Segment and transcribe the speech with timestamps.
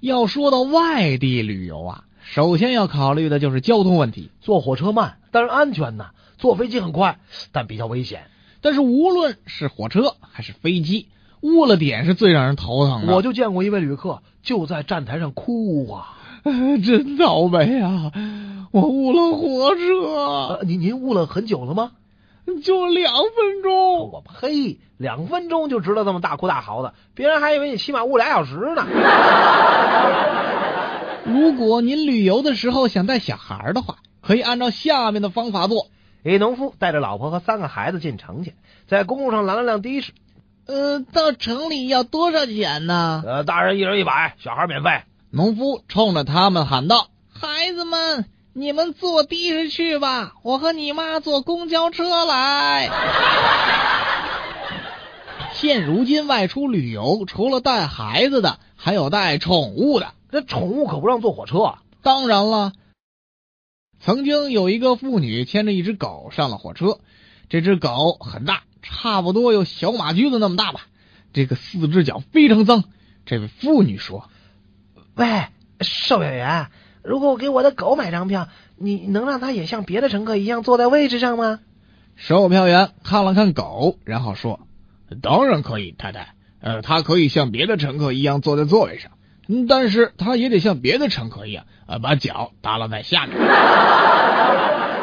[0.00, 4.30] 要说到外地旅游啊，首先要考虑的就是交通问题。
[4.40, 6.06] 坐火车慢，但是安全呐；
[6.38, 7.18] 坐飞机很快，
[7.52, 8.22] 但比较危险。
[8.62, 11.06] 但是无论是火车还是飞机，
[11.40, 13.14] 误了点是最让人头疼的。
[13.14, 16.16] 我就见过一位旅客就在站台上哭啊，
[16.84, 18.12] 真倒霉啊！
[18.72, 20.06] 我误了火车。
[20.06, 21.92] 呃，您您误了很久了吗？
[22.64, 24.10] 就两分钟。
[24.10, 24.78] 我呸！
[24.96, 26.92] 两分钟就值得这么大哭大嚎的？
[27.14, 28.86] 别人还以为你起码误俩小时呢。
[31.40, 35.86] 如果您旅游的时候想带小孩的话，可以按照下面的方法做。
[36.22, 38.54] 一农夫带着老婆和三个孩子进城去，
[38.86, 40.12] 在公路上拦了辆的士。
[40.66, 43.22] 呃，到城里要多少钱呢？
[43.26, 44.90] 呃，大人一人一百，小孩免费。
[45.30, 52.90] 农夫冲着他们喊道：“孩子们，你们坐的士去吧，我和你妈坐公交车来。”
[55.56, 60.08] 现如今外出旅游，除了带孩子的，还有带宠物的。
[60.30, 61.82] 这宠物可不让坐火车啊！
[62.02, 62.72] 当然了，
[63.98, 67.00] 曾经有一个妇女牵着一只狗上了火车，
[67.48, 70.86] 这只狗很大，差不多有小马驹子那么大吧。
[71.32, 72.84] 这个四只脚非常脏。
[73.26, 74.30] 这位妇女说
[75.14, 75.46] ：“喂，
[75.80, 76.68] 售票员，
[77.02, 81.60] 如果我给我的狗买张票，你能让它也像别的乘客一样坐在位置上吗？”
[82.16, 84.60] 售票员看了看狗，然后说
[85.20, 86.34] ：“当然可以，太太。
[86.60, 89.10] 呃，它可以像别的乘客一样坐在座位上。”
[89.68, 93.36] 但是他也得像别的乘客一样，呃，把脚耷拉在下面。